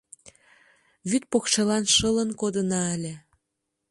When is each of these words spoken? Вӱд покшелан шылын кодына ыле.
Вӱд 1.09 1.23
покшелан 1.31 1.83
шылын 1.95 2.29
кодына 2.41 2.81
ыле. 2.95 3.13